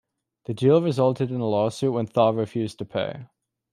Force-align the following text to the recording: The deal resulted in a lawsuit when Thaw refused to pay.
The 0.45 0.55
deal 0.55 0.81
resulted 0.81 1.29
in 1.29 1.41
a 1.41 1.45
lawsuit 1.45 1.93
when 1.93 2.07
Thaw 2.07 2.31
refused 2.31 2.79
to 2.79 2.85
pay. 2.85 3.27